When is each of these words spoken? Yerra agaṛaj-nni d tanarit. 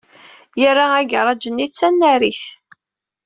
Yerra 0.61 0.85
agaṛaj-nni 0.99 1.67
d 1.69 1.73
tanarit. 1.79 2.41